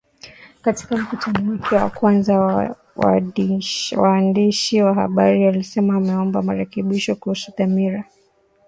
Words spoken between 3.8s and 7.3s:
waandishi wa habari alisema ameomba marekebisho